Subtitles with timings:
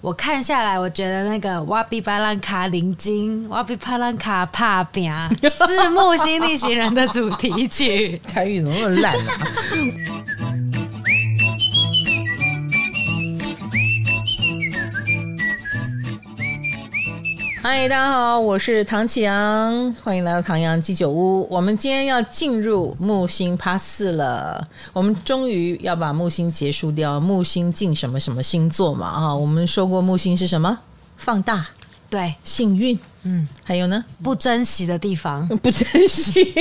[0.00, 8.16] 我看下来，我觉得那个哇比巴兰卡灵金，哇比巴兰卡帕饼是木星逆行人的主题曲。
[8.18, 9.28] 台语怎么那么烂啊？
[17.60, 21.46] 嗨，大家好，我是唐启阳，欢迎来到唐阳鸡酒屋。
[21.50, 27.18] 我们今天要进入木星趴四了，我们终于要把木星结束掉。
[27.18, 29.06] 木星进什么什么星座嘛？
[29.08, 30.78] 啊，我们说过木星是什么？
[31.16, 31.66] 放大，
[32.08, 34.04] 对，幸运，嗯，还有呢？
[34.22, 36.54] 不珍惜的地方，不珍惜，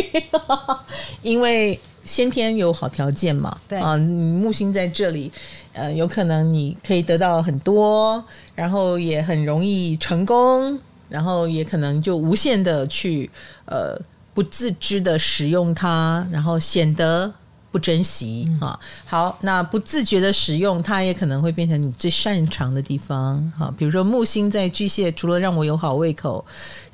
[1.22, 3.56] 因为先天有好条件嘛。
[3.68, 5.32] 对啊，木星在这里，
[5.74, 8.22] 呃，有可能你可以得到很多，
[8.56, 10.78] 然后也很容易成功。
[11.10, 13.30] 然后也可能就无限的去
[13.66, 14.00] 呃
[14.34, 17.32] 不自知的使用它，然后显得
[17.72, 18.80] 不珍惜啊。
[19.06, 23.36] 好，那不自觉的使用它，也可能会变成你最擅长的地方。
[23.58, 26.46] 啊，比如说木星在巨蟹，除了让我有好胃口，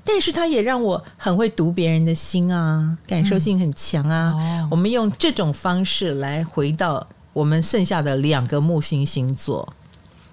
[0.03, 4.33] 但是它也让我很会读别人的心啊，感受性很强啊。
[4.37, 9.67] 嗯，我们用这种方式来回到我们剩下的两个木星星座。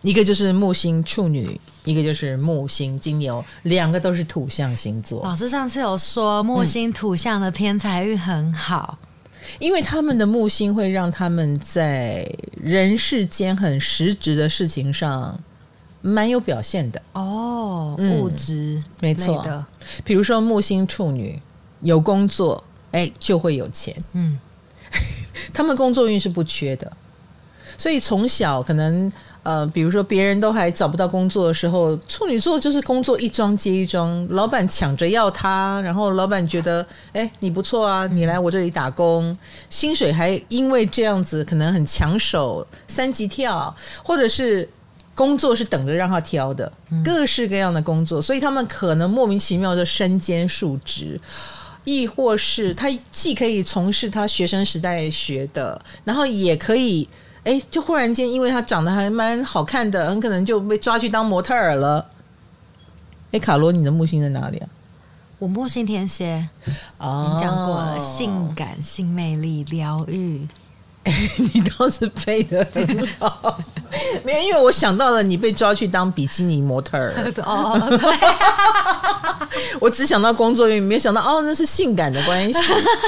[0.03, 5.23] 一个就是木星处女，一个就是木星金牛，两个都是土象星座。
[5.23, 12.27] 老师上次有说木星土象的偏财运很好，嗯，因为他们的木星会让他们在
[12.57, 15.39] 人世间很实质的事情上
[16.01, 17.03] 蛮有表现的。
[17.12, 19.67] 哦，物质，嗯，没错。
[20.03, 21.39] 比如说木星处女
[21.83, 23.95] 有工作，哎，就会有钱。
[24.14, 24.41] 嗯，
[25.53, 26.91] 他们工作运是不缺的，
[27.77, 29.12] 所以从小可能。
[29.42, 39.36] 呃，比如说别人都还找不到工作的时候，处女座就是工作一桩接一桩，老板抢着要他，然后老板觉得，哎，你不错啊，你来我这里打工，
[39.70, 43.74] 薪水还因为这样子可能很抢手，三级跳，
[44.05, 44.68] 或者是
[45.14, 46.70] 工作是等着让他挑的，
[47.02, 51.18] 各式各样的工作，所以他们可能莫名其妙的身兼数职，
[51.84, 57.08] 亦或是他既可以从事他学生时代学的，然后也可以。
[57.45, 62.05] 哎，就忽然间，因为他长得还蛮好看的，很可能就被抓去当模特儿了。
[63.33, 64.68] 哎，卡罗，你的木星在哪里啊？
[65.39, 66.46] 我木星天蝎，
[66.98, 70.46] 哦，你讲过了，性感、性魅力、疗愈。
[71.05, 71.12] 哎，
[71.55, 73.58] 你倒是背的很好。
[74.23, 77.14] 没有，因为我想到了你被抓去当比基尼模特儿。
[77.42, 77.98] 哦，对。
[79.80, 82.58] 我只想到工作运，没有想到哦，那是性感的关系。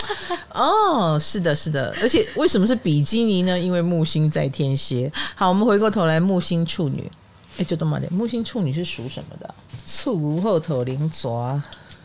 [0.53, 1.95] 哦，是的，是的。
[2.01, 3.59] 而且为什么是比基尼呢？
[3.59, 5.11] 因为木星在天蝎。
[5.35, 7.11] 好，我们回过头来，木星处女。
[7.59, 8.13] 哎，就这么点。
[8.13, 9.55] 木星处女是属什么的？
[9.87, 11.61] 处无后头灵爪。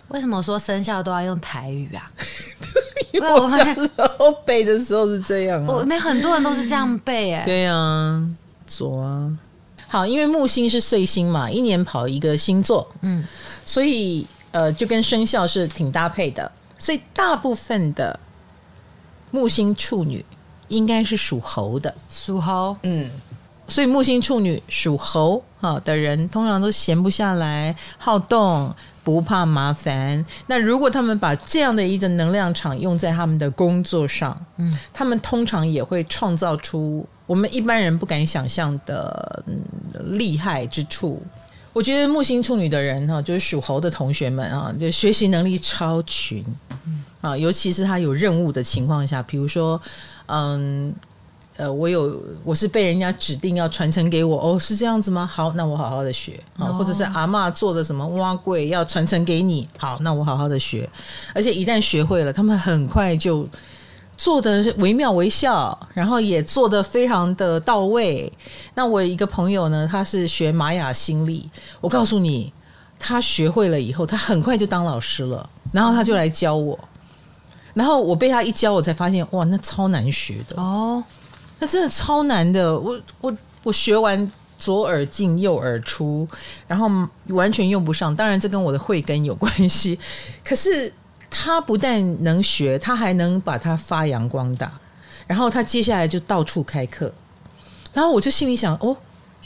[0.09, 2.11] 为什么说生肖都要用台语啊？
[3.11, 5.73] 因为我小时候背的时候是这样、啊。
[5.73, 7.45] 我没很多人都是这样背哎、欸。
[7.45, 8.29] 对呀、啊，
[8.65, 9.31] 左啊。
[9.87, 13.23] 好，因为木星是岁星嘛，一年跑一个星座，嗯，
[13.65, 16.51] 所以呃，就跟生肖是挺搭配的。
[16.77, 18.19] 所以大部分的
[19.31, 20.23] 木星处女
[20.67, 23.09] 应该是属猴的，属猴，嗯。
[23.69, 28.73] 所以木星处女属猴哈的人，通常都闲不下来，好动。
[29.03, 30.25] 不怕麻烦。
[30.47, 39.43] 那如果他们把这样的一个能量场用在他们的工作上，嗯，他们通常也会创造出我们一般人不敢想象的
[40.05, 41.21] 厉害之处。
[41.73, 46.43] 我觉得木星处女的人哈，就是属猴的同学们啊，就学习能力超群，
[47.21, 49.79] 啊，尤其是他有任务的情况下，比如说，
[50.25, 50.91] 嗯。
[51.57, 55.25] 呃，我有，我是被人家指定要传承给我哦，是这样子吗？
[55.25, 60.87] 好，那我好好的学啊，或者是阿嬷做的什么蛙柜要传承给你，好，那我好好的学，
[61.33, 63.49] 而且一旦学会了，他们很快就
[64.17, 68.31] 做的惟妙惟肖，然后也做的非常的到位。
[68.73, 71.47] 那我一个朋友呢，他是学玛雅心理，
[71.79, 72.51] 我告诉你，
[72.99, 76.77] 他学会了以后，他很快就当老师了，然后他就来教我，
[77.75, 81.03] 然后我被他一教，我才发现哇，那超难学的哦。
[81.59, 86.27] 那真的超难的，我我我学完左耳进右耳出，
[86.67, 86.89] 然后
[87.29, 88.15] 完全用不上。
[88.15, 89.97] 当然这跟我的慧根有关系，
[90.43, 90.91] 可是
[91.29, 94.71] 他不但能学，他还能把它发扬光大。
[95.25, 97.13] 然后他接下来就到处开课，
[97.93, 98.95] 然后我就心里想：哦，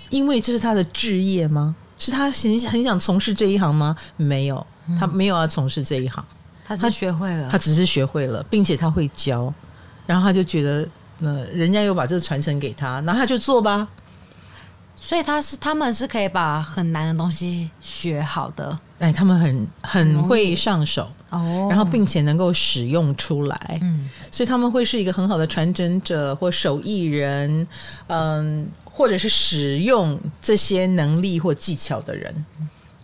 [0.10, 1.76] 因为这是他的职业吗？
[1.98, 3.96] 是他很很想从事这一行吗？
[4.18, 4.66] 没有，
[5.00, 6.24] 他没有要从事这一行，
[6.66, 9.54] 他他学会了，他只是学会了，并且他会教，
[10.06, 10.88] 然后他就觉得。
[11.24, 13.88] 呃人家又把这个传承给他，那他就做吧。
[14.98, 27.68] 所以他是他们是可以把很难的东西学好的，哎，他们很很会上手哦，然后并且能够使用出来，嗯，所以他们会是一个很好的传承者或手艺人，
[28.08, 32.46] 嗯，或者是使用这些能力或技巧的人，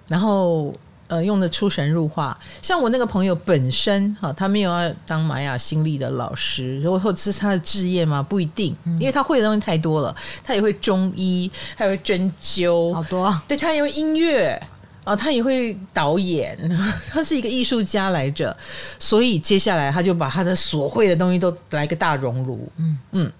[0.07, 0.73] 然后。
[1.09, 8.21] 呃，用的出神入化，像我那个朋友本身哈，他没有要当玛雅心力的老师，或或者是他的职业吗？
[8.21, 10.13] 不一定，因为他会的东西太多了，
[10.43, 13.33] 他也会中医，还会针灸，好多。
[13.47, 14.61] 对，他也会音乐
[15.07, 16.57] 啊，他也会导演，
[17.09, 18.55] 他是一个艺术家来着。
[18.99, 23.31] 所以接下来他就把他的所会的东西都来个大熔炉，嗯嗯，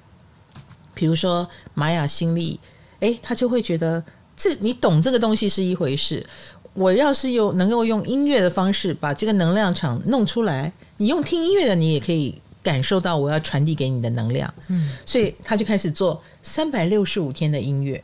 [0.94, 2.58] 比如说玛雅心力，
[3.02, 4.02] 诶，他就会觉得
[4.38, 6.26] 这你懂这个东西是一回事。
[6.74, 14.54] 我要是有能够用音乐的方式把这个能量场弄出来，你用听音乐的，你也可以感受到我要传递给你的能量。
[14.68, 18.02] 嗯，所以他就开始做三百六十五天的音乐。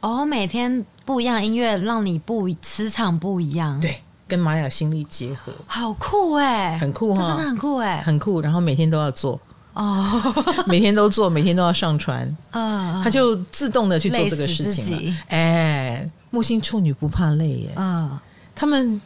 [0.00, 3.80] 哦，每天不一样的音乐，让你不磁场不一样。
[3.80, 8.40] 对，跟玛雅心力结合，好酷哎，很酷哈，真的很酷哎，很酷。
[8.40, 9.40] 然后每天都要做
[9.74, 10.06] 哦，
[10.68, 12.36] 每天都做，每天都要上传。
[12.52, 15.14] 嗯，他就自动的去做这个事情了。
[15.30, 16.08] 哎。
[16.32, 18.16] 木星处女不怕累耶，嗯，
[18.54, 19.00] 他们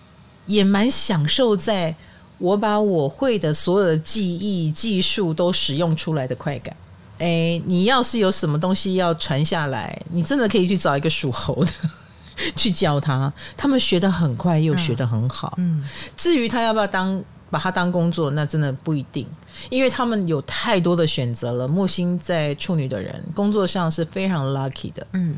[0.44, 1.94] 也蛮享受在
[2.36, 6.76] 我把我会的所有的技艺技术都使用出来的快感。
[7.24, 11.72] 哎，你要是有什么东西要传下来，你真的可以去找一个属猴的
[12.54, 15.54] 去教他，他们学的很快又学得很好。
[15.56, 15.82] 嗯，
[16.14, 19.26] 至于他要不要当把他当工作，那真的不一定，
[19.70, 21.66] 因为他们有太多的选择了。
[21.66, 25.36] 木星在处女的人工作上是非常 lucky 的，嗯。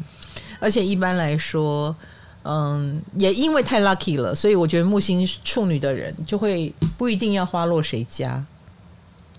[0.58, 1.94] 而且一般来说，
[2.42, 8.42] 嗯，也因为太 lucky 了，所以我觉得木星处女的人就会不一定要花落谁家。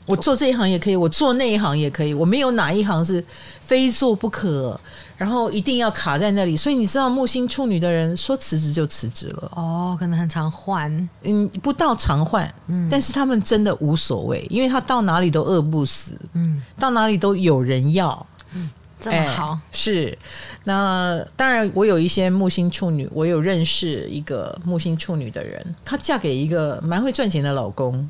[0.08, 3.24] 我做这一行也可以，我做那一行也可以，我没有哪一行是
[3.62, 4.80] 非做不可，
[5.18, 6.58] 然后一定要卡在那里。
[6.58, 9.52] 所以你知道，木星处女的人说辞职就辞职了。
[9.56, 18.26] 哦，可能很常换，嗯，不到常换，嗯，但是他们真的无所谓，因为他到哪里都饿不死，嗯，到哪里都有人要，
[18.56, 18.70] 嗯。
[19.00, 20.18] 这么好、欸、是，
[20.64, 28.10] 那当然，我有一些木星处女，我有认识一个木星处女的人，她嫁给一个蛮会赚钱的老公，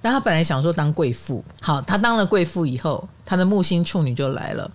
[0.00, 4.70] 但他本来想说当贵妇，好，他当了贵妇以后，他的木星处女就来了，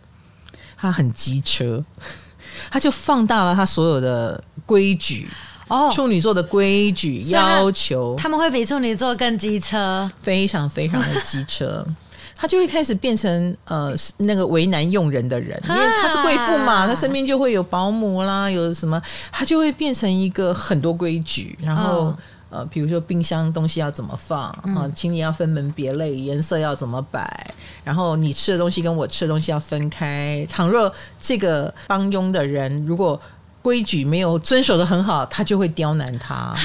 [0.78, 1.84] 他很机车，
[2.72, 5.28] 他就放大了他所有的规矩
[5.68, 11.86] 哦，处女座的规矩要求，他们会比处女座更机车，非常非常的机车。
[12.40, 19.02] 他就会开始变成呃那个为难用人的人，因为他是贵妇嘛，他身边就会有保姆啦，有什么，
[19.32, 22.18] 他就会变成一个很多规矩，然后、哦、
[22.50, 27.54] 呃，比如说冰箱东西要怎么放啊、嗯，请你要分门别类，颜色要怎么摆，
[27.84, 30.48] 然后你吃的东西跟我吃的东西要分开。
[30.50, 33.20] 倘若这个帮佣的人如果
[33.62, 36.56] 规矩没有遵守的很好，他就会刁难他。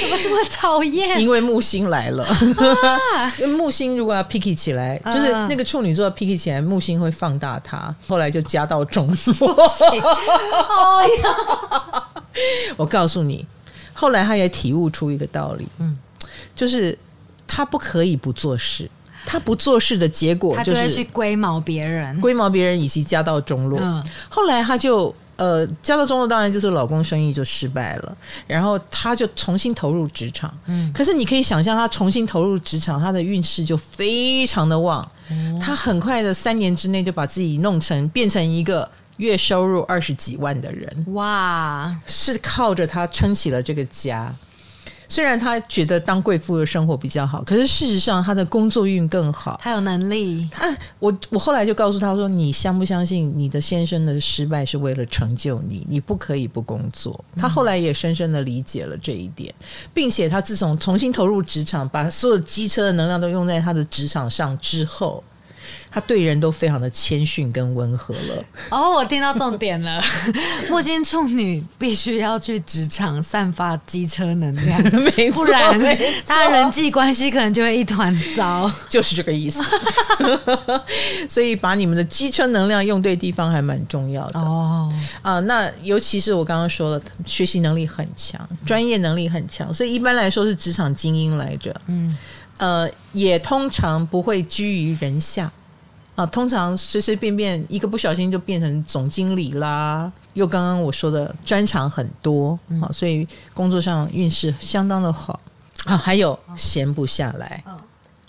[0.00, 1.18] 怎么这么讨厌？
[1.20, 2.26] 因为木星来了，
[3.56, 7.92] 木星如果要 picky 起来，啊、就是那个处女座 picky 起来，木星会放大它。
[8.06, 9.08] 后来就家道中
[9.40, 9.48] 落。
[10.68, 12.04] 哦呀！
[12.76, 13.44] 我告诉你，
[13.92, 15.96] 后来他也体悟出一个道理，嗯，
[16.54, 16.96] 就是
[17.46, 18.90] 他不可以不做事，
[19.24, 23.78] 他不做事的结果就是他就去龟毛别人，龟毛别人以及家道中落。
[23.80, 25.14] 嗯、后来他就。
[25.38, 30.52] 呃，家道中落当然就是老公生意就失败了，然后他就重新投入职场。
[30.66, 35.08] 嗯，可是你可以想象，他重新投入职场，他的运势就非常的旺。
[35.30, 41.04] 嗯，他很快的三年之内就把自己弄成变成一个月收入二十几万的人。
[41.12, 44.34] 哇，是靠着他撑起了这个家。
[45.10, 49.58] 虽然他觉得当贵妇的生活比较好，可是事实上他的工作运更好。
[49.62, 50.46] 他有能力。
[50.52, 55.86] 他我我后来就告诉他说：“你相不相信你的先生的失败是为了成就你？
[55.88, 59.54] 你不可以不工作。”他后来也深深的理解了这一点，
[59.94, 65.24] 并且他自从重新投入职场，把所有机车的能量都用在他的职场上之后。
[65.90, 68.44] 他对人都非常的谦逊跟温和了。
[68.70, 70.02] 哦，我听到重点了。
[70.70, 74.82] 木星处女必须要去职场散发机车能量，
[75.32, 78.70] 不然他人际关系可能就会一团糟。
[78.88, 79.62] 就是这个意思。
[81.28, 84.92] 所以把你们的机车能量用对地方还蛮重要的哦。
[85.22, 91.74] 啊、呃，那尤其是我刚刚说了，学习能力很强，专业能力很强，所以一般来说是职场精英来着。
[91.86, 92.16] 嗯，
[92.58, 95.50] 呃，也通常不会居于人下。
[96.18, 100.10] 啊，通常随随便便一个不小心就变成总经理啦。
[100.34, 105.38] 又刚刚我说的专长很多，啊，所以工作上运势相当的好
[105.84, 105.96] 啊。
[105.96, 107.62] 还有闲不下来，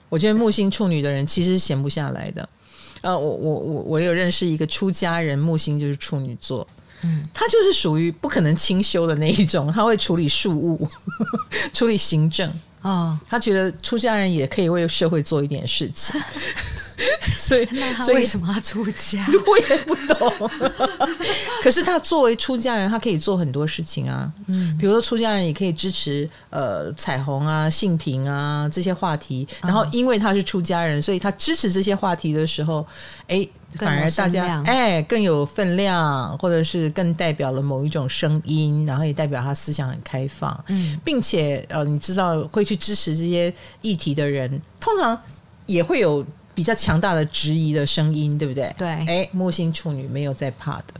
[0.08, 2.48] 我觉得木星处女的人其实是闲不下来的，
[3.02, 6.68] 呃，我我我我有认识一个出家人，木星就是处女座，
[7.02, 10.88] 嗯，他就是属于不可能清修的那一种，他会处理事务，
[11.74, 12.48] 处理行政。
[12.82, 16.22] 啊，哦、他觉得出家人也可以为社会做一点事情。
[17.38, 19.26] 所以，那他为什么要出家？
[19.48, 20.50] 我也不懂。
[21.64, 24.32] 可是他作为出家人，他可以做很多事情啊。
[24.48, 29.48] 嗯，比如说出家人也可以支持呃彩虹啊、性平啊这些话题。
[29.62, 32.86] 然后因为他是出家人，所以他支持这些话题的时候，
[33.28, 40.64] 哎，反而大家哎更有分量，或者是更代表了某一种声音，然后也代表他思想很开放。
[40.68, 45.18] 嗯，并且呃，你知道会去支持这些议题的人，通常
[45.66, 46.26] 也会有。
[46.60, 48.76] 比较强大的质疑的声音，对不对？
[48.78, 50.94] 对，哎，木星处女没有在怕的。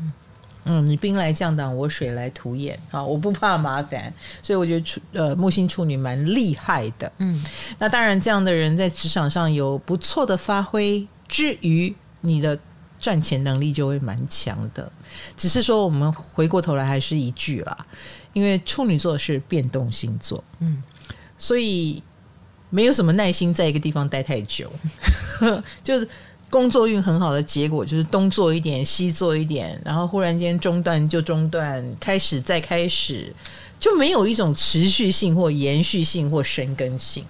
[0.64, 3.04] 嗯，你兵来将挡，我水来土掩啊！
[3.04, 7.12] 我不怕麻烦，所以我觉得处呃木星处女蛮厉害的。
[7.18, 7.44] 嗯，
[7.78, 12.58] 那当然，这样的人在职场上有不错的发挥之余，你的
[12.98, 14.90] 赚钱能力就会蛮强的。
[15.36, 17.86] 只是说，我们回过头来还是一句啦，
[18.32, 20.82] 因为处女座是变动星座，嗯，
[21.38, 22.02] 所以。
[22.70, 24.72] 没有什么耐心在一个地方待太久，
[25.84, 26.08] 就是
[26.50, 33.34] 工作运很好的结果，就是东做一点西做一点，然后忽然间中断就中断，开始再开始，
[33.80, 37.24] 就没有一种持续性或延续性或生根性，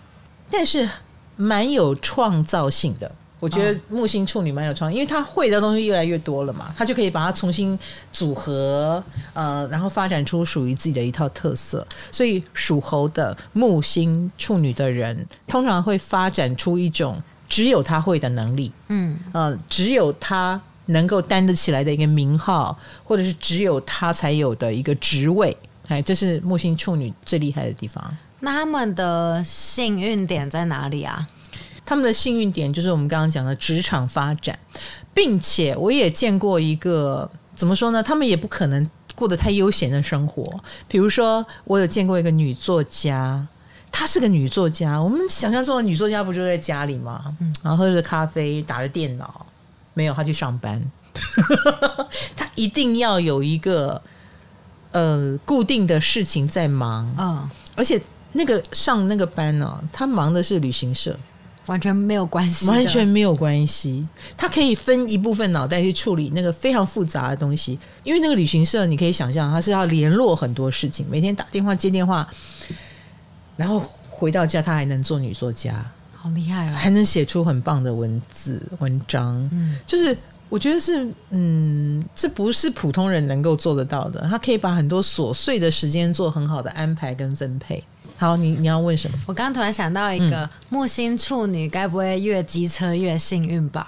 [0.50, 0.90] 但是
[1.36, 3.12] 蛮有创造性的。
[3.40, 7.78] 我觉得木星处女蛮有创意，因为他会的东西越来越多了嘛，他就可以把它重新
[8.12, 9.02] 组合，
[9.34, 11.88] 呃，然后发展出属于自己的一套特色。
[12.12, 25.56] 所以属猴的木星处女的人，通常会发展出一种只有他会的能力，嗯，呃，只有他能够担得起来的一个名号，或者是只有他才有的一个职位。
[25.88, 28.16] 哎，这是木星处女最厉害的地方。
[28.42, 31.28] 那他们的幸运点在哪里啊？
[31.90, 34.56] 他们的幸运点就是我们刚刚讲的职场发展，
[35.12, 38.04] 并且我也见过一个怎么说呢？
[38.04, 40.44] 他们也不可能过得太悠闲的生活。
[40.88, 43.44] 比如说，我有见过一个女作家，
[43.92, 45.02] 她是个女作家。
[45.02, 47.36] 我们想象中的女作家不就在家里吗？
[47.40, 49.44] 嗯，然后喝着咖啡，打着电脑，
[49.96, 50.80] 没有，她去上班。
[52.38, 54.00] 她一定要有一个
[54.92, 58.00] 呃固定的事情在忙，嗯，而且
[58.34, 61.18] 那个上那个班呢，哦，她忙的是旅行社。
[61.70, 64.06] 完全没有关系，完全没有关系。
[64.36, 72.28] 他可以分一部分脑袋去处理那个非常复杂的东西，因为那个旅行社，你可以想象，他是要联络很多事情，每天打电话接电话，
[73.56, 75.86] 然后回到家他还能做女作家，
[76.16, 79.48] 好厉害啊，还能写出很棒的文字文章。
[79.54, 80.18] 嗯，就是
[80.50, 84.28] 我觉得是，嗯，这不是普通人能够做得到的。
[84.28, 87.84] 他可以把很多琐碎的时间做很好的安排跟分配。
[88.20, 89.18] 好，你你要问什么？
[89.28, 93.88] 我刚刚突然想到一个、嗯、木星处女，该不会越机车越幸运吧？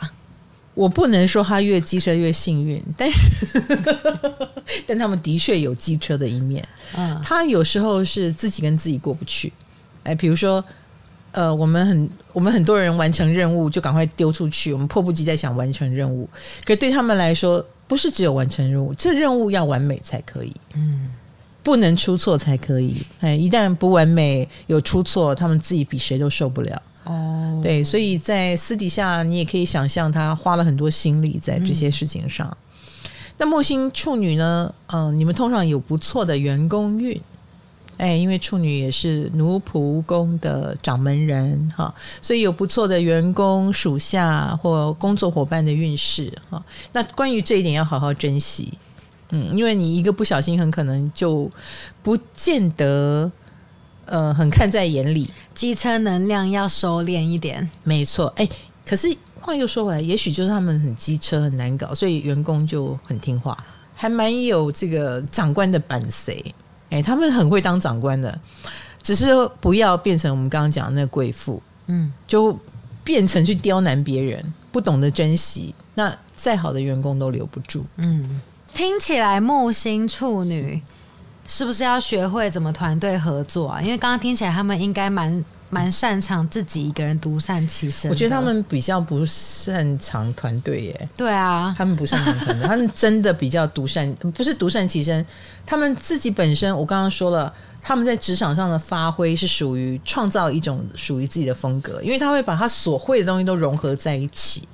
[0.74, 3.62] 我不能说他越机车越幸运，但是，
[4.88, 6.66] 但他们的确有机车的一面。
[6.96, 9.52] 嗯，他有时候是自己跟自己过不去。
[10.04, 10.64] 哎，比如说，
[11.34, 16.30] 呃，我们很我们很多人完成任务就赶快丢出去，我们迫不及待想完成任务，
[16.64, 20.56] 可对他们来说，不是只有完成任务，这任务要完美才可以。
[20.76, 21.12] 嗯。
[21.64, 26.82] 不能出错才可以，哎，一旦不完美有出错，他们自己比谁都受不了。
[27.04, 32.48] 哦，对，所以在私底下，你也可以想象他花了很多心力在这些事情上。
[32.48, 34.74] 嗯、那木星处女呢？
[34.88, 37.20] 嗯、呃，你们通常有不错的员工运，
[37.98, 46.64] 哎，因为处女也是奴仆宫的掌门人哈，所以有不错的员工、属下或工作伙伴的运势哈。
[46.94, 48.72] 那关于这一点，要好好珍惜。
[49.32, 51.50] 嗯，因为你一个不小心，很可能就
[52.04, 53.32] 不见得，
[54.06, 55.30] 呃，很看在眼里。
[55.56, 58.28] 机车能量要收敛一点，没错。
[58.36, 58.48] 哎，
[58.86, 59.08] 可是
[59.40, 63.58] 话又说回来，也许就是他们很机车很难搞，所以员工就很听话，
[63.96, 66.36] 还蛮有这个长官的本事。
[66.90, 68.38] 哎，他们很会当长官的，
[69.02, 69.28] 只是
[69.62, 72.58] 不要变成我们刚刚讲的那贵妇，嗯，就
[73.04, 78.42] 变成去刁难别人，不懂得珍惜，那再好的员工都留不住，嗯。
[78.74, 80.82] 听起来木星处女
[81.46, 83.82] 是不是要学会怎么团队合作啊？
[83.82, 88.10] 因为刚刚听起来他们应该蛮蛮擅长自己一个人独善其身。
[88.10, 91.10] 我觉得他们比较不擅长团队耶。
[91.18, 95.26] 对啊，他们不擅长团队，他们真的比较独善，不是独善其身。
[95.66, 104.68] 他们自己本身，我刚刚说了，他们在职场上的发挥是属于创造一种属于自己的风格，因为他会把他所会的东西都融合在一起。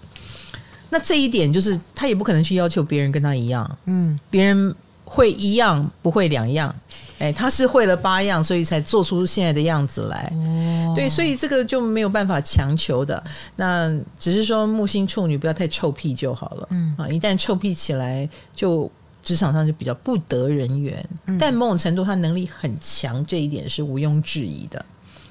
[0.89, 6.73] 那这一点就是他也不可能去要求别人跟他一样，嗯，别人会一样不会两样，
[7.19, 10.31] 哎，他是会了八样，所以才做出现在的样子来。
[10.35, 13.21] 哦，对，所以这个就没有办法强求的。
[13.55, 13.89] 那
[14.19, 16.67] 只是说木星处女不要太臭屁就好了。
[16.71, 18.89] 嗯啊，一旦臭屁起来，就
[19.23, 21.05] 职场上就比较不得人缘。
[21.25, 24.85] 嗯，但某种程度他能力很强，这一点是毋庸置疑的。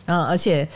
[0.06, 0.66] 啊，而且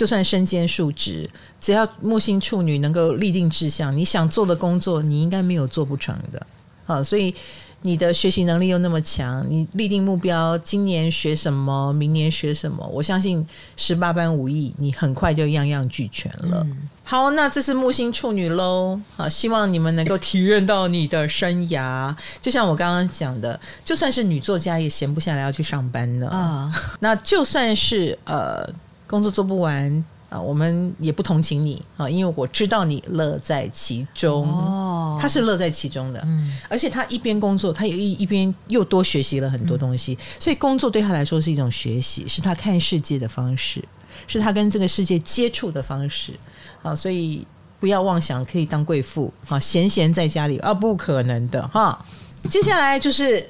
[0.00, 1.28] 就算身兼数职，
[1.60, 6.46] 只要木星处女能够立定志向，你想做的工作，你应该没有做不成的。
[6.86, 7.34] 啊，所以。
[7.82, 12.86] 你的学习能力又那么强，你立定目标，今年学什么，明年学什么？
[12.88, 16.62] 我相信十八般武艺，你很快就样样俱全了。
[16.68, 19.00] 嗯、好，那这是木星处女喽。
[19.16, 22.14] 好，希望你们能够体验到你的生涯。
[22.42, 26.28] 就像我刚刚讲的，就算是女作家也闲不下来要去上班呢。
[26.28, 28.62] 啊，那就算是呃
[29.10, 30.04] 工作做不完。
[30.30, 34.48] 啊，我们也不同情你啊，因为我知道你乐在其中。
[34.48, 43.82] 哦，他是乐在其中的，嗯，而且他一边工作，他也一一边又多学习了很多东西，嗯，所以工作对他来说是一种学习，是他看世界的方式，
[44.28, 46.32] 是他跟这个世界接触的方式。
[46.80, 47.44] 啊，所以
[47.80, 52.06] 不要妄想可以当贵妇啊，闲闲在家里啊，不可能的哈。
[52.48, 53.44] 接下来就是。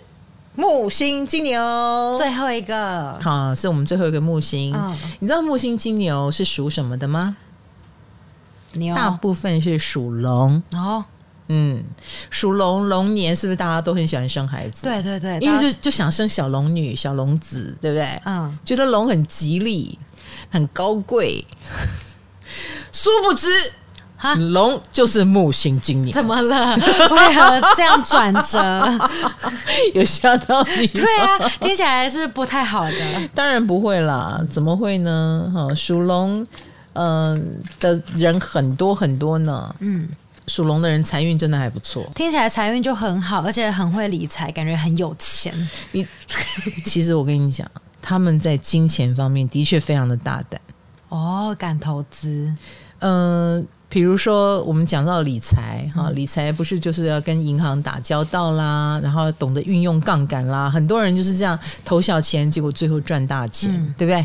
[0.57, 4.75] 木星金牛，最后一个好、啊，是我们最后一个木星。
[4.75, 7.37] 哦、你知道木星金牛是属什么的吗？
[8.73, 10.63] 牛，大部分是属龙。
[10.73, 11.05] 哦，
[11.49, 11.83] 嗯，
[12.31, 14.87] 属龙龙年是不是大家都很喜欢生孩子？
[14.87, 18.21] 对对对，因为就就想生小龙女、小龙子，对不对？
[18.25, 19.99] 嗯，觉得龙很吉利、
[20.51, 21.47] 很高贵。
[22.93, 23.49] 殊不知。
[24.23, 26.77] 哈，龙就是木星今年，怎么了？
[26.77, 28.61] 为何这样转折？
[29.95, 30.87] 有吓到你？
[30.89, 33.29] 对啊，听起来是不太好的。
[33.35, 35.51] 当然不会啦，怎么会呢？
[35.55, 36.47] 哈，属龙，
[36.93, 39.75] 嗯的人很多很多呢。
[39.79, 40.07] 嗯，
[40.47, 45.51] 属龙的人财运真的还不错，听起来财运就很好，而且很会理财，感觉很有钱。
[45.93, 46.07] 你
[46.85, 47.67] 其实我跟你讲，
[48.03, 50.61] 他们在金钱方面的确非常的大胆。
[51.09, 52.55] 哦，敢投资，
[52.99, 53.67] 嗯。
[53.91, 64.25] 比如说，我们讲到理财，哈，理财不是就是要跟银行打交道啦，然后懂得运用杠杆啦，很多人就是这样投小钱，结果最后赚大钱，嗯、对不对？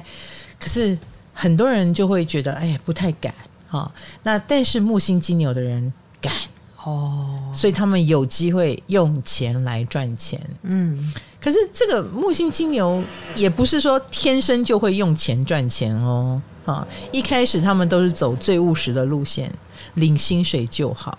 [0.59, 0.95] 可是
[1.33, 3.33] 很多人就会觉得，哎呀，不太敢，
[3.67, 3.91] 哈。
[4.21, 5.91] 那但是木星金牛的人
[6.21, 6.31] 敢
[6.83, 11.11] 哦，所以他们有机会用钱来赚钱，嗯。
[11.45, 13.03] 可是这个木星金牛
[13.35, 16.41] 也不是说天生就会用钱赚钱哦。
[16.65, 19.53] 啊，一开始他们都是走最务实的路线，
[19.93, 21.15] 领薪水就好。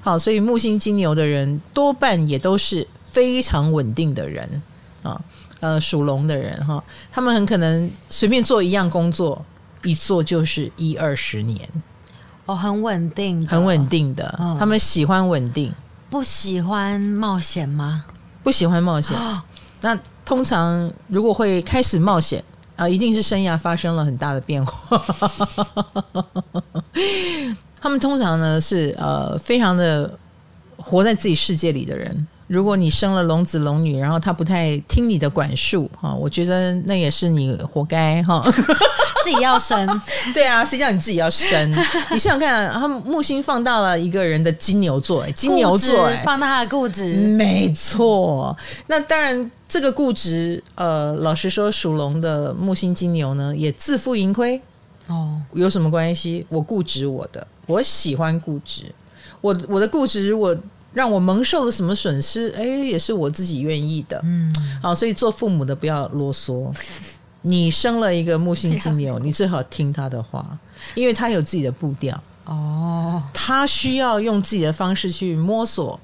[0.00, 4.62] 好，所以木星金牛的人多半也都是非常稳定的人
[5.02, 5.20] 啊。
[5.60, 9.44] 呃，属龙的人哈，他们很可能随便做一样工作，
[9.82, 11.68] 一做就是一二十年。
[12.46, 14.34] 哦，很稳定，很稳定的。
[14.38, 15.70] 哦，他们喜欢稳定，
[16.08, 18.06] 不喜欢冒险吗？
[18.44, 19.18] 不喜欢冒险。
[19.18, 19.42] 哦，
[19.80, 22.44] 那通常如果会开始冒险。
[22.76, 25.00] 啊，一定是生涯发生了很大的变化。
[27.80, 30.12] 他们通常呢是呃非常的
[30.76, 32.26] 活在自己世界里的人。
[32.48, 38.44] 如果你生了龙子龙女，然后他不太听你的管束哈，我觉得那也是你活该哈。
[39.24, 40.00] 自己要生，
[40.32, 41.70] 对啊，谁叫你自己要生？
[42.12, 48.56] 你想想看，他木星放大了一个人的金牛座， 金牛座放大他的固执，没错。
[48.86, 49.50] 那当然。
[49.66, 54.60] 这个固执，呃，老实说，属龙的木星金牛呢，也自负盈亏。
[55.08, 56.46] 哦，有什么关系？
[56.48, 58.84] 我固执我的，我喜欢固执。
[59.40, 60.56] 我我的固执，如果
[60.92, 64.20] 让我蒙受了什么损失，哎，也是我自己愿意的。
[64.22, 66.72] 嗯，好，所以做父母的不要啰嗦。
[67.46, 70.58] 你生了一个木星金牛， 你最好听他的话，
[70.94, 72.18] 因为他有自己的步调。
[72.46, 75.98] 哦，他需要用自己的方式去摸索、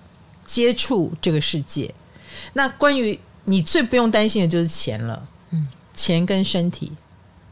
[0.44, 1.92] 接触这个世界。
[2.54, 6.92] 那关于你最不用担心的就是钱了，嗯，钱跟身体，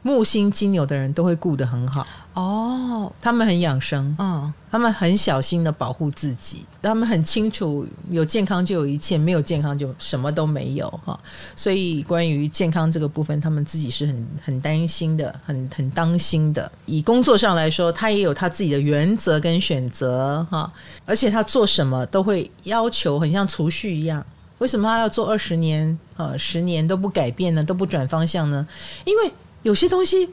[0.02, 2.06] 木星金牛的人都会顾得很好
[2.38, 11.18] 哦，他们很养生，嗯，他们很小心的保护自己，他们很清楚有健康就有一切，没有健康就什么都没有哈，
[11.56, 16.70] 所以关于健康这个部分，他们自己是很很担心的，很很当心的。
[16.86, 20.72] 以工作上来说，他也有他自己的原则跟选择哈，
[21.04, 24.24] 而且他做什么都会要求，很像储蓄一样。
[24.58, 27.64] 为什么他要做二十年啊、十年都不改变呢？
[27.64, 28.64] 都不转方向呢？
[29.04, 29.32] 因为
[29.64, 30.28] 有些东西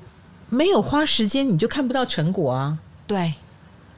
[0.50, 2.78] 没有花时间，你就看不到成果啊。
[3.08, 3.34] 对，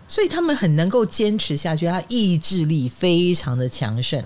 [0.08, 4.24] 所以他们很能够坚持下去，他意志力非常的强盛。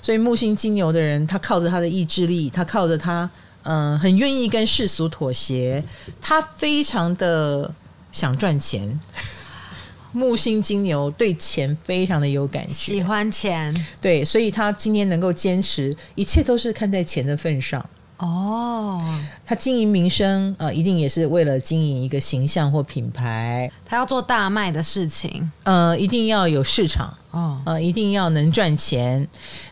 [0.00, 3.28] 所以木星金牛的人，他靠着他的意志力，他靠着他，
[3.64, 5.82] 嗯、呃，很愿意跟世俗妥协，
[6.20, 7.72] 他非常的
[8.12, 8.98] 想赚钱。
[10.12, 17.84] 木星金牛对钱非常的有感觉，喜欢钱，对，所以他今天能够坚持，一切都是看在钱的份上。
[18.18, 19.00] 哦，
[19.46, 23.70] 他经营民生，呃，一定也是为了经营一个形象或品牌。
[23.86, 29.26] 他要做大卖的事情，呃，一定要有市场，哦，呃，一定要能赚钱。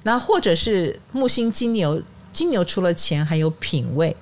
[0.04, 2.00] 那或者是木星金牛，
[2.32, 4.16] 金牛除了钱，还有品味，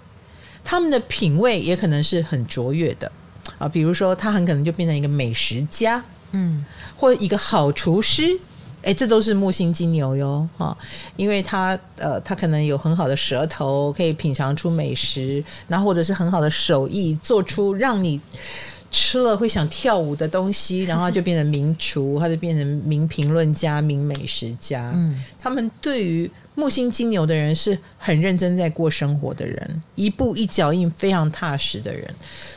[0.64, 3.12] 他们的品味也可能是很卓越的
[3.58, 3.68] 啊。
[3.68, 6.64] 比如说，他很可能就变成一个美食家，嗯，
[6.96, 8.40] 或一个好厨师。
[8.84, 10.76] 哎，这都是木星金牛哟，哈，
[11.16, 18.20] 因为他呃，他可能有很好的舌头，可以品尝出美食，然后或者是很好的手艺，做出让你
[18.90, 24.92] 吃了会想跳舞的东西，然后就变成名厨，他就变成名评论家、名美食家。
[24.94, 32.08] 嗯，他们对于木星金牛的人是很认真在过生活的人，一步一脚印非常踏实的人，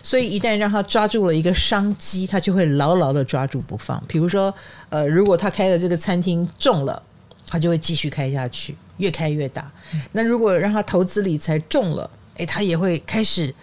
[0.03, 4.01] 所以一旦让他抓住了一个商机，他就会牢牢的抓住不放。
[4.07, 4.53] 比如说，
[4.89, 7.01] 呃，如果他开的这个餐厅中了，
[7.47, 9.71] 他就会继续开下去，越开越大。
[10.11, 13.53] 那如果让他投资理财中了，诶，他也会开始。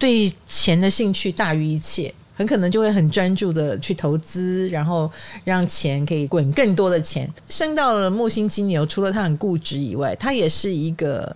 [0.00, 5.10] 对钱的兴趣大于一切，很可能就会很专注的去投资，然后
[5.42, 7.28] 让钱可以滚更多的钱。
[7.48, 11.34] 升到了木星金牛，除了他很固执以外，他也是一个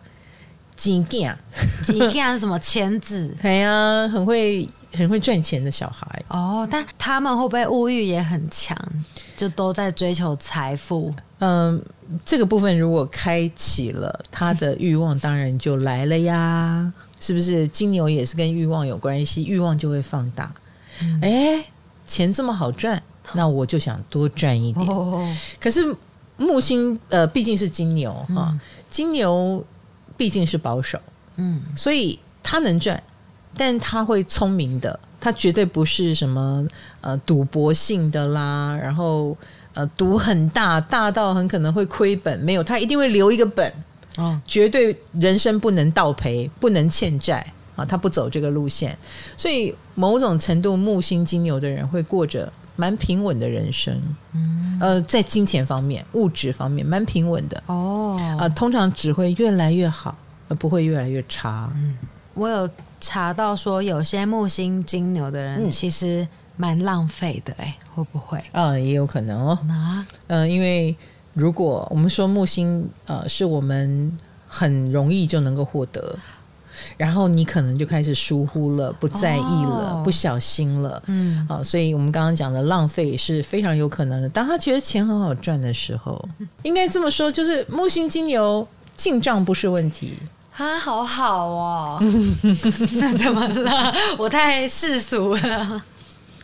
[0.76, 1.36] 金匠。
[1.84, 2.56] 金匠是什么？
[2.60, 3.34] 钱子？
[3.42, 6.06] 对呀，很会很会赚钱的小孩。
[6.28, 8.78] 哦，但他们会不会物欲也很强？
[9.36, 11.12] 就都在追求财富？
[11.40, 11.82] 嗯，
[12.24, 16.92] 这个部分如果开启了，他的欲望当然就来了呀。
[17.18, 19.44] 是不是金牛也是跟欲望有关系？
[19.44, 20.52] 欲望就会放大。
[21.20, 21.64] 哎、嗯，
[22.06, 23.02] 钱这么好赚，
[23.34, 24.86] 那我就想多赚一点。
[24.86, 25.28] 哦、
[25.60, 25.94] 可是
[26.36, 29.64] 木星呃毕竟是金牛哈、金牛
[30.16, 30.98] 毕竟是保守，
[31.36, 33.02] 嗯，所以他能赚，
[33.56, 36.66] 但他会聪明的，他绝对不是什么
[37.00, 39.36] 呃赌博性的啦，然后
[39.74, 43.72] 呃赌很大，大到很可能会亏本，没有，他一定会留一个本。
[44.18, 47.84] 哦，绝对人生不能倒赔，不能欠债啊！
[47.84, 48.96] 他不走这个路线，
[49.36, 54.00] 所以某种程度木星金牛的人会过着蛮平稳的人生。
[54.32, 57.62] 嗯，呃，在金钱方面、物质方面蛮平稳的。
[57.66, 60.16] 哦，啊、呃，通常只会越来越好，
[60.48, 61.70] 而不会越来越差。
[61.74, 61.96] 嗯，
[62.34, 62.68] 我有
[63.00, 68.38] 查到说，有些木星金牛的人其实蛮浪费的、欸，哎，会不会？
[68.52, 69.58] 啊，也有可能哦。
[69.66, 70.96] 那，嗯，因为。
[71.34, 74.14] 如果我们说木星，呃，是我们
[74.46, 76.14] 很容易就能够获得，
[76.96, 84.28] 然后你可能就开始疏忽了，不在意了，哦、不小心了，嗯，啊、呃，所以我们刚刚讲的浪费是非常有可能的。
[84.28, 86.28] 当他觉得钱很好赚的时候，
[86.62, 90.14] 应该这么说，就是木星金牛进账不是问题。
[90.54, 91.98] 他好好哦，
[93.00, 93.94] 那怎么了？
[94.18, 95.82] 我太世俗了。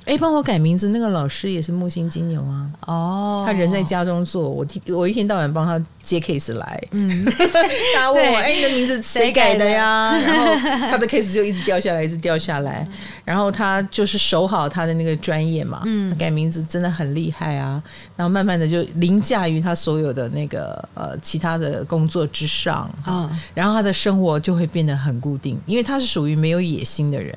[0.09, 2.66] 哎，帮我改名字，那个老师也是木星金牛啊。
[2.87, 6.83] 哦，他人在家中做，我我一天到晚帮他接 case 来。
[6.92, 7.27] 嗯，
[7.94, 10.16] 他问我，哎，你的名字谁改的呀？
[10.25, 10.47] 然后
[10.90, 12.88] 他的 case 就一直掉下来，一直掉下来。
[13.23, 15.83] 然后他就是守好他的那个专业嘛。
[15.85, 17.83] 嗯，改名字真的很厉害啊。
[18.16, 22.90] 然后慢慢的就凌驾于他所有的那个呃其他的工作之上。
[23.07, 27.37] 嗯，然后他的生活就会变得很固定，因为他是属于没有野心的人。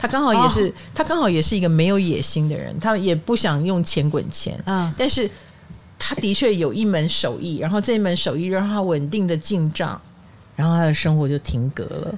[0.00, 4.58] 他刚好也是，哦、他刚好也是一个没有野心的人，他也不想用钱滚钱。
[4.64, 5.30] 嗯，但是
[5.98, 10.00] 他的确有一门手艺，然后这一门手艺让他稳定的进账，
[10.56, 12.14] 然后他的生活就停格了，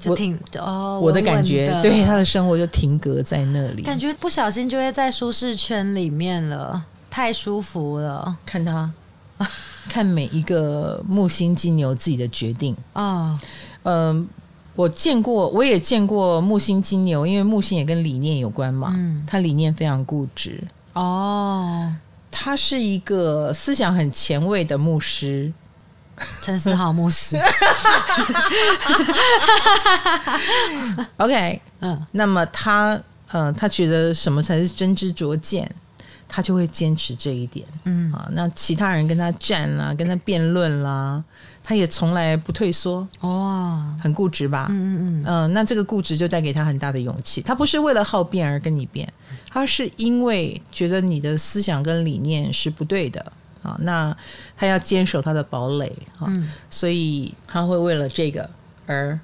[0.00, 0.98] 就停哦。
[1.00, 8.36] 我的感觉，对他的生活就停格在那里，感觉不小心就会在舒适圈里面了，太舒服了。
[8.44, 8.92] 看他，
[9.88, 13.38] 看每一个木星金牛自己的决定啊，
[13.84, 14.16] 嗯。
[14.16, 14.26] 呃
[14.76, 18.94] 我见过，我也见过木星金牛，因为木星也跟理念有关嘛。
[18.96, 20.62] 嗯，他理念非常固执。
[20.94, 21.94] 哦，
[22.30, 25.52] 他是一个思想很前卫的牧师，
[26.42, 27.36] 陈思豪牧师。
[31.18, 32.98] OK，嗯，那么他，
[33.32, 35.70] 呃，他觉得什么才是真知灼见，
[36.28, 37.66] 他就会坚持这一点。
[37.84, 41.22] 嗯啊，那其他人跟他战啦，跟他辩论啦。
[41.70, 44.66] 他也从来不退缩哦，很固执吧？
[44.70, 47.40] 嗯嗯嗯，嗯、呃，那这个固执就带给他很大的勇气。
[47.40, 49.08] 他不是为了好变而跟你变，
[49.48, 53.24] 他是因为觉得你的思想跟理念是不对的
[53.62, 53.78] 啊。
[53.82, 54.16] 那
[54.56, 55.86] 他要坚守他的堡垒
[56.18, 58.50] 啊，嗯、所以他会为了这个
[58.86, 59.16] 而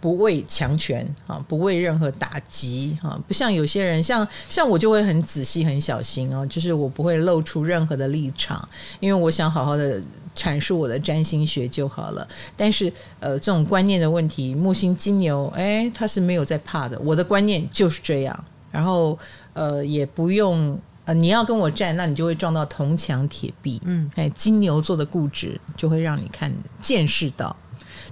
[0.00, 3.20] 不畏强权啊，不畏任何打击啊。
[3.26, 8.68] 不像有些人，像像我就会很仔细、很小心哦，就是我不会露出任何的立场，
[9.00, 10.00] 因为我想好好的。
[10.34, 16.98] 阐述我的占星学就好了，但是呃，这种观念的问题，木星金牛，哎，他是没有在怕的。
[17.00, 19.18] 我的观念就是这样，然后
[19.52, 23.80] 呃也不用呃你要跟我站，那你就会撞到铜墙铁壁。
[23.84, 27.54] 嗯，哎，金牛座的固执就会让你看见识到，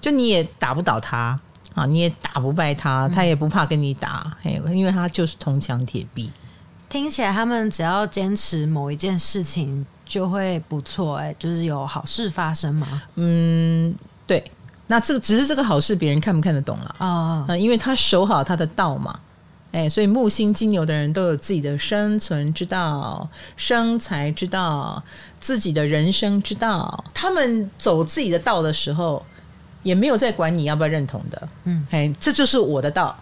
[0.01, 1.41] 就你也打不倒他
[1.75, 6.31] 啊，你也打不败他，他也不怕跟你打，哎，因为他就是铜墙铁壁。
[6.89, 13.03] 听起来他们只要坚持某一件事情就会不错，哎，就是有好事发生嘛？
[13.15, 13.95] 嗯，
[14.27, 14.43] 对。
[14.89, 17.47] 那这个只是这个好事，别人看不看得懂了啊？
[17.47, 19.21] 啊，因为他守好他的道嘛，
[19.71, 25.01] 哎，所以木星金牛的人都有自己的生存之道、生财之道、
[25.39, 27.05] 自己的人生之道。
[27.15, 29.25] 他们走自己的道的时候，
[29.85, 31.49] 也没有在管你要不要认同的。
[31.67, 33.17] 嗯，哎，这就是我的道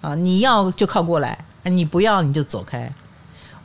[0.00, 0.14] 啊！
[0.14, 2.90] 你要就靠过来，你不要你就走开。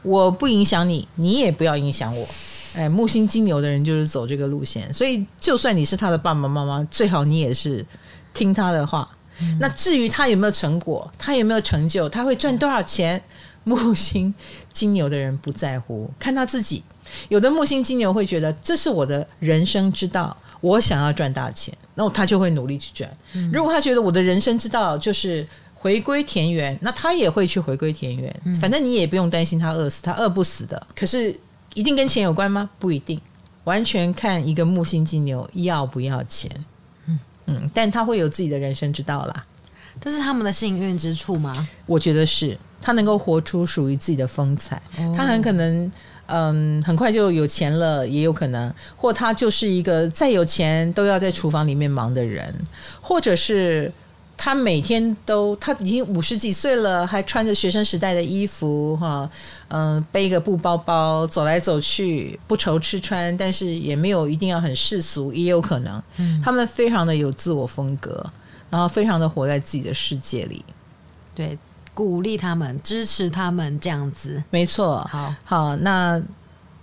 [0.06, 2.28] 我不影响你，你也不要影响我。
[2.76, 7.84] 哎，木星金牛的人就是走这个路线，所以就算你是他的爸爸妈妈，最好你也是
[8.34, 9.10] 听他的话。
[9.42, 13.22] 嗯、那至于他有没有成果，他有没有成就，他会赚多少钱，
[13.64, 14.34] 木星
[14.72, 16.84] 金牛的人不在乎，看他自己。
[17.30, 23.10] 有的木星金牛会觉得这是我的人生之道，我想要赚大钱，那他就会努力去赚。
[23.34, 25.48] 嗯、如果他觉得我的人生之道就是。
[25.86, 28.36] 回归田园，那他也会去回归田园。
[28.44, 30.88] 嗯、反正你也不用担心他饿死，他饿不死的。
[30.96, 31.32] 可是
[31.76, 32.68] 一定跟钱有关吗？
[32.80, 33.22] 不一定，
[33.66, 36.50] 完全看一个木星金牛要不要钱。
[37.06, 39.46] 嗯嗯，但他会有自己的人生之道啦。
[40.02, 41.70] 这是他们的幸运之处吗？
[41.86, 44.82] 我觉得是，他能够活出属于自己的风采。
[44.98, 45.92] 哦、他很可能，
[46.26, 52.52] 嗯，很快就有钱了，也有可能，或他就是一个再有钱都要在厨房里面忙的人，
[53.00, 53.92] 或者是。
[54.38, 59.30] 他每天都，他已经五十几岁了，还穿着学生时代的衣服，哈，
[59.70, 68.26] 嗯，背个布包包走来走去，不愁吃穿，但是也没有一定要很世俗，也有可能，嗯，他们非常的有自我风格，
[68.70, 70.64] 然后非常的活在自己的世界里，
[71.34, 71.58] 对，
[71.94, 76.22] 鼓励他们，支持他们这样子，没错，好，好，那。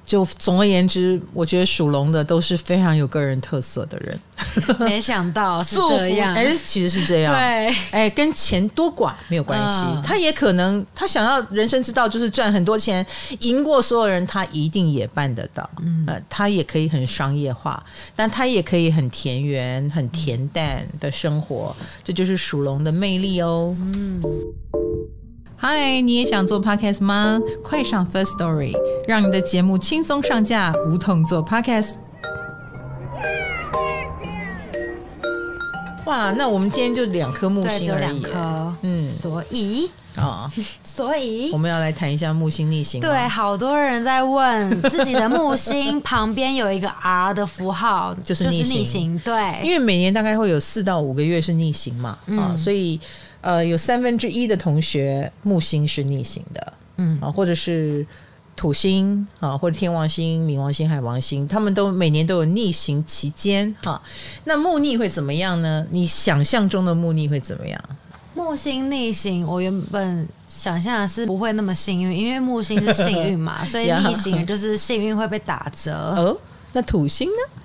[0.05, 4.19] 就总而言之，我觉得属龙的都是非常有个人特色的人。
[4.81, 7.33] 没想到是 这样，哎，其实是这样。
[7.33, 9.85] 对，哎，跟钱多寡没有关系。
[9.87, 13.05] 嗯、他也可能，他想要人生之道就是赚很多钱，
[13.41, 15.69] 赢过所有人，他一定也办得到。
[15.81, 17.83] 嗯、呃，他也可以很商业化，
[18.17, 21.75] 但他也可以很田园、很恬淡的生活。
[21.81, 23.75] 嗯、这就是属龙的魅力哦。
[23.79, 24.21] 嗯。
[25.65, 27.41] 嗨，你也想做 podcast 吗？
[27.63, 28.73] 快上 First Story，
[29.07, 31.99] 让你的节目轻松上架，无痛做 podcast。
[36.05, 40.51] 哇，那我们今天就两颗木星而已，两颗，嗯，所以啊，哦、
[40.83, 43.01] 所以我们要来谈一下木星逆行。
[43.01, 48.81] 对，好多人在问 自己的木星旁边有一个 R 的符号，就是逆行。
[48.81, 52.99] 逆行对，因为每年大概会有四到五个月是逆行嘛，啊、所以。
[53.43, 58.07] 呃，有三分之一的同学木星是逆行的，嗯啊，或者是
[58.57, 64.01] 土星啊，或者天王星、冥王星、海王星，他们都每年都有逆行期间哈。
[64.45, 65.87] 那木逆会怎么样呢？
[65.91, 67.81] 你想象中的木逆会怎么样？
[68.35, 75.93] 木星逆行，我原本想象的是不会那么幸运，因为木星是幸运嘛， 所以逆行就是幸运会被打折。
[75.93, 76.39] 哦，
[76.73, 77.62] 那土星呢？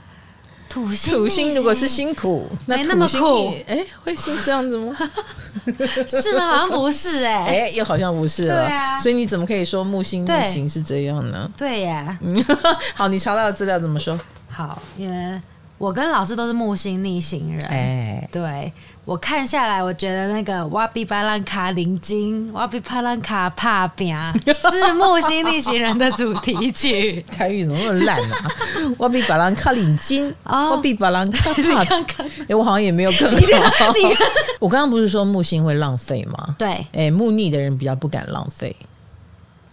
[0.77, 4.95] 土星，土星如果是辛苦，没那么苦，哎，会是这样子吗？
[6.07, 6.47] 是吗？
[6.51, 8.65] 好像不是 哎、欸，哎，又好像不是了。
[8.67, 11.49] 啊，所以你怎么可以说木星逆行是这样呢？
[11.57, 12.43] 对呀，嗯，
[12.93, 14.19] 好，你查到的资料怎么说？
[14.49, 15.41] 好，因为
[15.79, 18.71] 我跟老师都是木星逆行人，哎，对。
[19.08, 27.22] 我看下来，我觉得那个瓦比巴兰卡林金，瓦比巴兰卡帕饼是木星逆行人的主题曲。
[27.22, 28.52] 台语怎么那么烂啊？
[29.00, 32.04] 瓦比巴兰卡林金，瓦比巴兰卡 帕饼。
[32.50, 33.93] 哎，我好像也没有更好。
[34.60, 36.56] 我刚刚不是说木星会浪费吗？
[36.58, 38.76] 对，哎，木逆的人比较不敢浪费。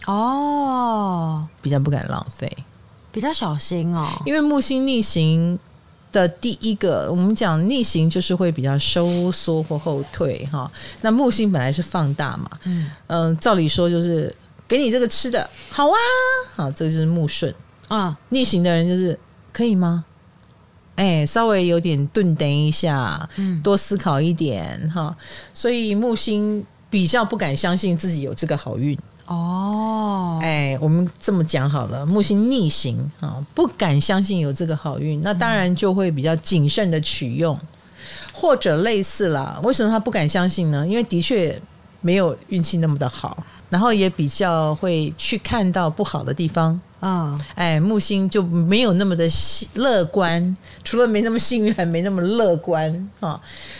[0.05, 2.49] 哦，比较不敢浪费，
[3.11, 4.07] 比较小心哦。
[4.25, 5.59] 因为木星逆行。
[6.15, 10.71] 的第一个，我们讲逆行就是会比较收缩或后退哈。
[11.01, 12.49] 那木星本来是放大嘛，
[13.07, 14.33] 嗯照理说就是
[14.67, 15.97] 给你这个吃的，好啊，
[16.55, 17.53] 好，这个就是木顺
[17.89, 18.17] 啊。
[18.29, 19.19] 逆行的人就是
[19.51, 20.05] 可以吗？
[20.95, 25.15] 哎，稍微有点顿等一下，嗯，多思考一点哈。
[25.53, 28.97] 所以木星比较不敢相信自己有这个好运。
[29.27, 37.59] 哦，哎，我们这么讲好了，木星逆行啊，不敢相信有这个好运，那当然就会比较谨慎的取用，
[38.31, 39.59] 或者类似啦。
[39.63, 40.85] 为什么他不敢相信呢？
[40.87, 41.59] 因为的确
[42.01, 49.27] 没有运气那么的好，然后也比较会去看到不好的地方嗯，哎，木星就没有那么的
[49.75, 53.39] 乐观，除了没那么幸运，还没那么乐观啊。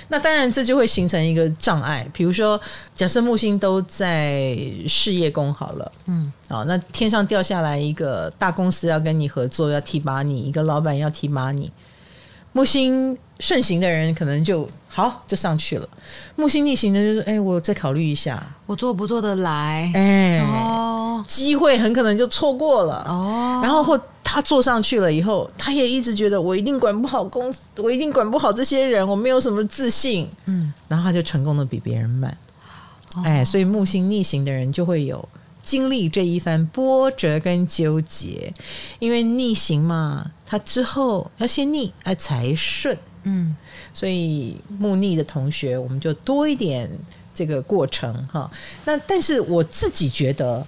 [0.09, 2.07] 那当然，这就会形成一个障碍。
[2.13, 2.59] 比如说，
[2.93, 4.55] 假设木星都在
[4.87, 11.71] 事业宫好了，嗯，啊，那天上掉下来一个大公司要跟你合作，要提拔你，一个老板要提拔你，
[12.51, 13.17] 木星。
[13.39, 15.87] 顺行的人可能就好，就上去了。
[16.35, 19.91] 木星逆行的就是，哎，我再考虑一下，我做不做得来？
[19.93, 23.05] 哎，哦，机会很可能就错过了。
[23.07, 30.29] 哦，然后或他坐上去了以后，他也一直觉得我一定管不好公司，我一定管不好这些人，我没有什么自信。
[30.45, 32.37] 嗯，然后他就成功的比别人慢。
[33.15, 35.27] 哦，哎，所以木星逆行的人就会有。
[35.61, 38.53] 经历这一番波折跟纠结，
[38.99, 42.95] 因为逆行嘛，他之后要先逆，哎才顺。
[43.25, 43.55] 嗯，
[43.93, 46.89] 所以木逆的同学，我们就多一点
[47.33, 48.49] 这个过程哈。
[48.85, 50.65] 那但是我自己觉得，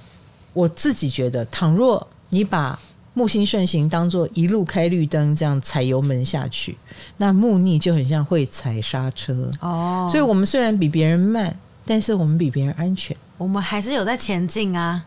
[0.54, 2.78] 我自己觉得，倘若你把
[3.14, 6.78] 木星顺行当做一路开绿灯，这样踩油门下去，
[7.18, 10.08] 那木逆就很像会踩刹车哦。
[10.12, 13.16] 所以我们虽然比别人慢，但是我们比别人安全。
[13.38, 15.04] 我们还是有在前进啊，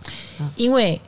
[0.56, 1.00] 因为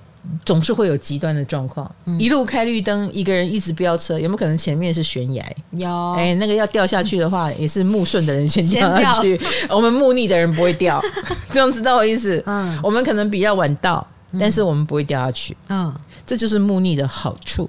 [0.44, 1.90] 总是会有极端的状况。
[2.04, 5.44] 嗯、一路开绿灯，一个人一直飙车，有没有可能前面是悬崖？
[5.72, 11.02] 有，哎，那个要掉下去的话， 也是木顺的人先掉下去， 我们木逆的人不会掉。
[11.50, 12.42] 这样知道我意思？
[12.46, 14.06] 嗯，我们可能比较晚到，
[14.38, 15.56] 但是我们不会掉下去。
[15.68, 15.92] 嗯，
[16.24, 17.68] 这就是木逆的好处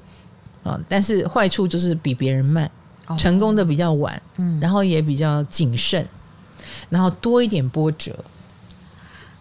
[0.64, 0.80] 啊。
[0.88, 2.70] 但是坏处就是比别人慢，
[3.18, 6.08] 成功的比较晚，嗯，然后也比较谨慎，
[6.90, 8.14] 然后多一点波折。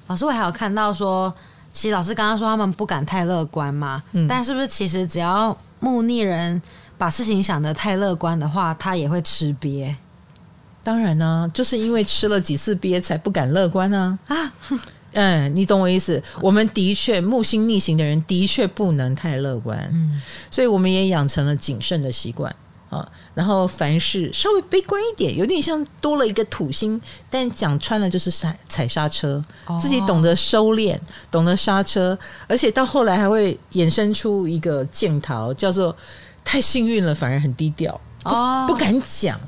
[0.09, 1.33] 老师，我还有看到说，
[1.73, 6.61] 其实老师刚刚说他们不敢太乐观嘛，嗯，但是不是其实只要木逆人
[6.99, 9.95] 把事情想得太乐观的话，他也会吃瘪。
[10.85, 14.19] 当然呢，就是因为吃了几次瘪才不敢乐观呢。
[14.27, 14.53] 啊，
[15.15, 16.23] 嗯，你懂我意思？
[16.41, 22.55] 我们的确木星逆行的人的确不能太乐观，嗯，所以我们也养成了谨慎的习惯。
[22.93, 27.01] 啊，然后凡事稍微悲观一点，有点像多了一个土星，
[27.31, 29.43] 但讲穿了就是踩踩刹车，
[29.81, 30.95] 自己懂得收敛，
[31.31, 35.97] 懂得刹车，而且到后来还会衍生出一个镜头，叫做
[36.45, 39.41] 太幸运了，反而很低调，哦，不敢讲，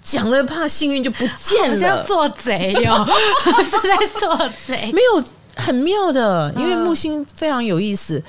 [0.00, 3.08] 讲了怕幸运就不见了，像做贼哟，
[3.64, 5.24] 是在做贼，没有
[5.56, 8.22] 很妙的，因为木星非常有意思。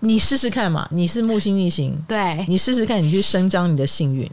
[0.00, 4.30] 你试试看嘛，你是木星逆行，对，你试试看，你去伸张你的幸运，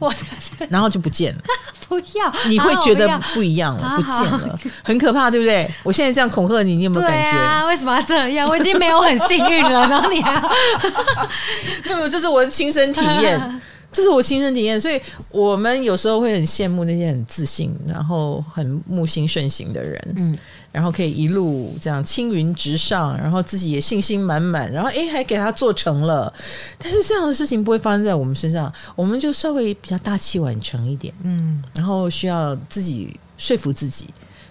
[0.70, 1.42] 然后就不见了。
[1.88, 5.70] 不要，你会觉得不一样了，不见了，很可怕，对不对？
[5.84, 7.38] 我现在这样恐吓你，你有没有感觉？
[7.38, 8.48] 啊，为什么要这样？
[8.48, 10.52] 我已经没有很幸运了，然后你还要
[11.86, 13.62] 那么这是我的亲身体验。
[13.94, 20.36] 这是我亲身体验，所以我们有时候会很羡慕那些很自信，然后很木星顺行的人，嗯，
[20.72, 26.34] 然后可以一路这样青云直上，然后自己也信心满满，然后诶还给他做成了。
[26.80, 34.08] 但是这样的事情不会发生在我们身上，我们就稍微比较大器晚成一点，嗯，然后需要自己说服自己。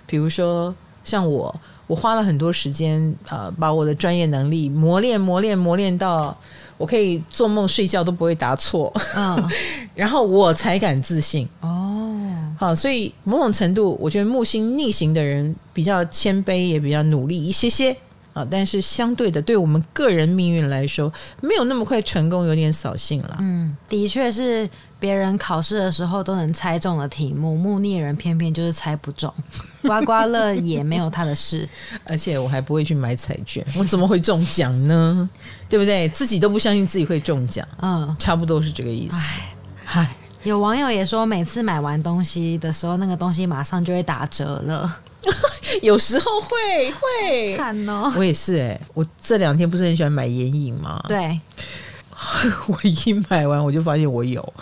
[0.06, 1.54] 比如说像我，
[1.88, 6.38] 我花了很多时间，呃，把我的专业能力磨练、磨练、磨练到。
[6.82, 9.48] 我可以做梦睡觉都不会答错，嗯，
[9.94, 12.12] 然后我才敢自信哦。
[12.58, 17.96] 好，所以某种程度，我觉得木星逆行的人比较谦卑，也比较努力一些些
[18.32, 18.44] 啊。
[18.50, 23.36] 但是相对的，对我们个人命运来说，没有那么快成功，有点扫兴了。
[23.38, 24.68] 嗯，的确是。
[25.02, 29.34] 别人考试的时候都能猜中的题目，木逆人偏偏就是猜不中，
[29.82, 31.68] 刮刮乐也没有他的事，
[32.04, 35.28] 而且我还不会去买彩券，我怎么会中奖呢？
[35.68, 36.08] 对不对？
[36.10, 39.16] 自己都不相信自己会中奖，嗯，差不多是这个意思。
[39.86, 45.00] 唉，有网友也说，每次买完东西的时候，那个东西马上就会打折了，
[45.82, 48.12] 有时候会会惨哦。
[48.16, 51.02] 我也是哎、欸，我这两天不是很喜欢买眼影吗？
[51.08, 51.40] 对。
[52.68, 54.54] 我一买完，我就发现我有，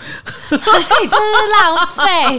[0.51, 2.38] 你真是浪费，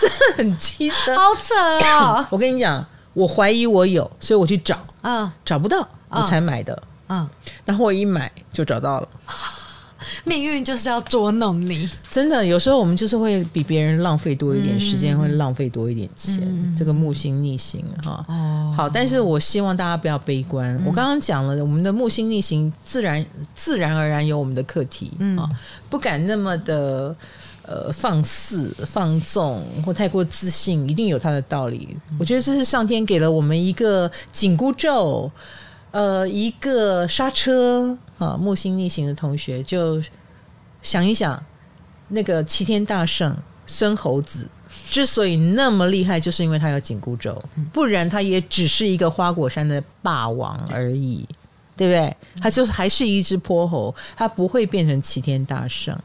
[0.00, 1.54] 真的很机车，好扯
[1.96, 2.26] 哦！
[2.30, 7.28] 我跟你讲，我怀疑我有，所以我去找，嗯，找不到，我才买的，嗯，
[7.64, 9.08] 然后我一买就找到了。
[10.24, 12.44] 命运就是要捉弄你，真的。
[12.44, 16.40] 有时候我们就是会比别人浪费多一点时间，嗯、会浪费多一点钱。
[16.42, 18.88] 嗯、这个木星逆行哈，哦、好。
[18.88, 20.74] 但是我希望大家不要悲观。
[20.76, 25.50] 嗯、我刚刚讲了，我们的木星逆行自然自然而然有我们的课题啊，嗯、
[25.88, 27.14] 不敢那么的
[27.62, 31.96] 呃放肆放纵或太过自信，一定有它的道理。
[32.10, 35.30] 嗯、我觉得这是上天给了我们一个紧箍咒。
[35.94, 40.02] 呃，一个刹车啊，木星逆行的同学就
[40.82, 41.40] 想一想，
[42.08, 44.48] 那个齐天大圣孙猴子
[44.90, 47.40] 之所以那么厉害，就是因为他有紧箍咒，
[47.72, 51.24] 不然他也只是一个花果山的霸王而已。
[51.76, 52.16] 对不对？
[52.40, 55.96] 他就还是一只泼猴，他不会变成齐天大圣。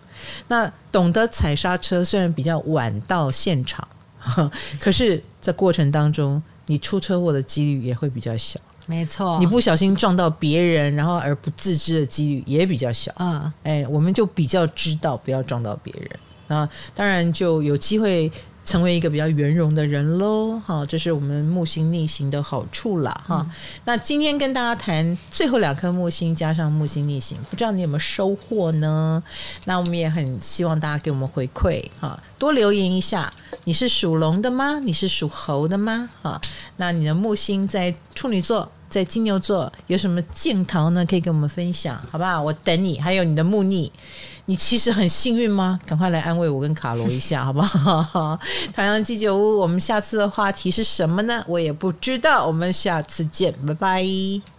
[0.48, 3.88] 那懂得踩刹车，虽然比较晚到现场，
[4.82, 8.60] 可是在过程当中，你出车祸的几率也会比较小。
[8.90, 13.14] 没错，你不小心撞到别人，然后而不自知的几率也比较小。
[13.20, 18.32] 嗯，哎，我们就比较知道不要撞到别人啊，当然就有机会。
[18.62, 23.52] 成为一个比较圆融的人喽，哈，这是我们木星逆行的好处啦，哈、嗯。
[23.86, 29.24] 那今天跟大家谈最后两颗木星加上木星逆行，不知道你有没有收获呢？
[29.66, 33.34] 那我们也很希望大家给我们回馈，哈，多留言一下。
[33.64, 34.78] 你是属龙的吗？
[34.78, 36.08] 你是属猴的吗？
[36.22, 36.40] 哈，
[36.78, 41.06] 那你的木星在处女座，在金牛座有什么镜头呢？
[41.06, 42.42] 可以跟我们分享，好不好？
[42.42, 43.00] 我等你。
[43.00, 43.92] 还有你的木逆。
[44.46, 45.80] 你其实很幸运吗？
[45.86, 48.38] 赶快来安慰我跟卡罗一下，好不好？
[48.74, 51.44] 太阳鸡酒屋，我们下次的话题是什么呢？
[51.48, 52.46] 我也不知道。
[52.48, 54.59] 我们下次见，拜拜。